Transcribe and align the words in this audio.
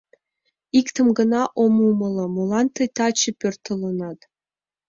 Иктым 0.79 1.07
гына 1.17 1.41
ом 1.63 1.73
умыло, 1.89 2.25
молан 2.35 2.67
тый 2.75 2.87
таче 2.95 3.31
пӧртылынат? 3.39 4.19